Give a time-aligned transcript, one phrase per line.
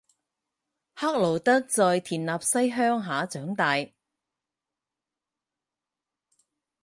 [0.95, 3.75] 克劳德在田纳西乡下长大。